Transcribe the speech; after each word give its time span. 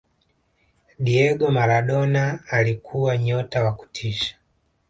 diego 0.99 1.51
maradona 1.51 2.39
alikuwa 2.47 3.17
nyota 3.17 3.63
wa 3.63 3.73
kutisha 3.73 4.35